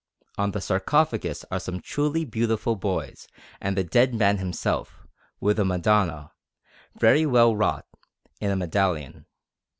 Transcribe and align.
On 0.35 0.49
the 0.49 0.61
sarcophagus 0.61 1.45
are 1.51 1.59
some 1.59 1.79
truly 1.79 2.21
very 2.23 2.31
beautiful 2.31 2.75
boys 2.75 3.27
and 3.61 3.77
the 3.77 3.83
dead 3.83 4.15
man 4.15 4.37
himself, 4.39 5.05
with 5.39 5.59
a 5.59 5.63
Madonna, 5.63 6.31
very 6.99 7.27
well 7.27 7.55
wrought, 7.55 7.85
in 8.39 8.49
a 8.49 8.55
medallion. 8.55 9.27